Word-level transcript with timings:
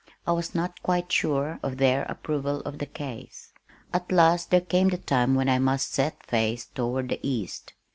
I 0.25 0.31
was 0.31 0.55
not 0.55 0.81
quite 0.81 1.11
sure 1.11 1.59
of 1.61 1.77
their 1.77 2.05
approval 2.05 2.61
of 2.61 2.79
the 2.79 2.87
case. 2.87 3.53
At 3.93 4.11
last 4.11 4.49
there 4.49 4.59
came 4.61 4.89
the 4.89 4.97
time 4.97 5.35
when 5.35 5.47
I 5.47 5.59
must 5.59 5.93
set 5.93 6.17
my 6.21 6.25
face 6.27 6.65
toward 6.65 7.09
the 7.09 7.19
east. 7.21 7.73